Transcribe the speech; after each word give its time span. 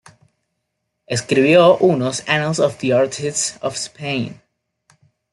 Escribió 1.05 1.77
unos 1.77 2.23
"Annals 2.27 2.57
of 2.57 2.79
the 2.79 2.91
Artists 2.91 3.59
of 3.61 3.75
Spain". 3.75 4.41